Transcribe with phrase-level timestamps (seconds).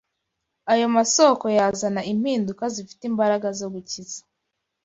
[0.73, 4.19] Ayo masoko yazana impinduka zifite imbaraga zo gukiza